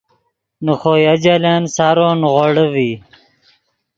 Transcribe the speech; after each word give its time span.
نے 0.63 0.73
خوئے 0.79 1.05
اجلن 1.13 1.63
سارو 1.75 2.09
نیغوڑے 2.21 2.65
ڤی 2.73 2.89